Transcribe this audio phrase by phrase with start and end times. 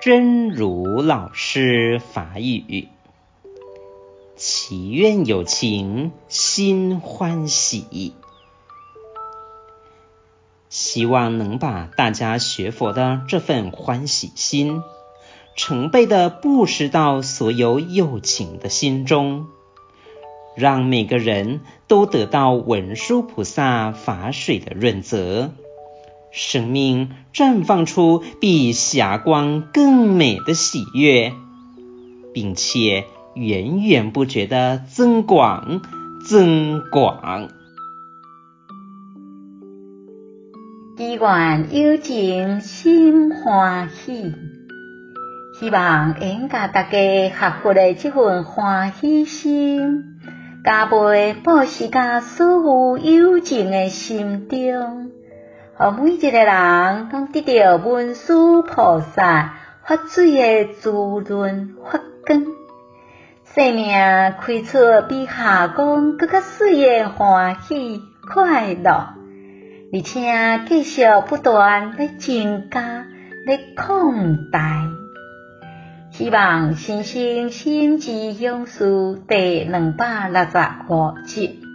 [0.00, 2.88] 真如老师法语，
[4.34, 8.14] 祈愿有情心欢喜，
[10.68, 14.82] 希望能把大家学佛的这份欢喜心，
[15.56, 19.46] 成倍的布施到所有有情的心中。
[20.54, 25.52] 让每个人都得到文殊菩萨法水的润泽，
[26.32, 31.34] 生命绽放出比霞光更美的喜悦，
[32.32, 33.04] 并且
[33.34, 35.82] 源源不绝的增广
[36.26, 37.48] 增广。
[40.96, 44.32] 祈愿友情心欢喜，
[45.60, 50.04] 希望应甲大家学佛的这份欢喜心。
[50.64, 55.10] 加倍布施甲所有友情的心中，
[55.78, 59.54] 让每一个人拢得到文殊菩萨
[59.84, 62.44] 发水的滋润发光，
[63.44, 69.14] 生命开出比霞光更加水的欢喜快乐，
[69.92, 73.06] 而且继续不断来增加
[73.46, 74.12] 来扩
[74.52, 74.82] 大。
[76.10, 81.71] 希望新生心之勇士第两百六十五集。